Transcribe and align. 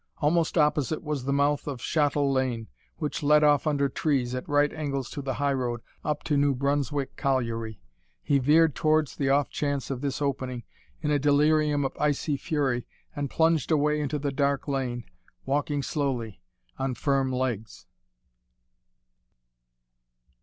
Almost 0.17 0.57
opposite 0.57 1.03
was 1.03 1.25
the 1.25 1.31
mouth 1.31 1.67
of 1.67 1.79
Shottle 1.79 2.33
Lane, 2.33 2.67
which 2.97 3.21
led 3.21 3.43
off 3.43 3.67
under 3.67 3.87
trees, 3.87 4.33
at 4.33 4.49
right 4.49 4.73
angles 4.73 5.11
to 5.11 5.21
the 5.21 5.35
highroad, 5.35 5.83
up 6.03 6.23
to 6.23 6.35
New 6.37 6.55
Brunswick 6.55 7.15
Colliery. 7.15 7.79
He 8.23 8.39
veered 8.39 8.73
towards 8.73 9.15
the 9.15 9.29
off 9.29 9.51
chance 9.51 9.91
of 9.91 10.01
this 10.01 10.19
opening, 10.19 10.63
in 11.03 11.11
a 11.11 11.19
delirium 11.19 11.85
of 11.85 11.95
icy 11.99 12.35
fury, 12.35 12.87
and 13.15 13.29
plunged 13.29 13.69
away 13.71 14.01
into 14.01 14.17
the 14.17 14.31
dark 14.31 14.67
lane, 14.67 15.03
walking 15.45 15.83
slowly, 15.83 16.41
on 16.79 16.95
firm 16.95 17.31
legs. 17.31 17.85